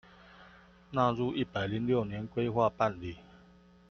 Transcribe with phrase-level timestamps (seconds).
[0.91, 3.17] 納入一百零六年規劃辦理